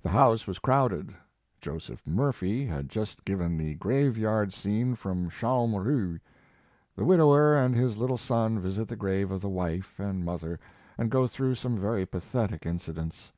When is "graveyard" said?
3.74-4.54